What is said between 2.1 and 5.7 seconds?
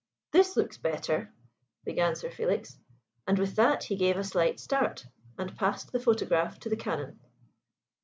Sir Felix; and with that he gave a slight start, and